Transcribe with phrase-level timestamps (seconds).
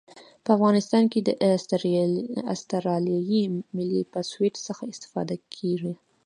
[0.43, 1.29] په افغانستان کې د
[2.53, 3.41] اسټرلیایي
[3.75, 5.93] ملي الپسویډ څخه استفاده کیږي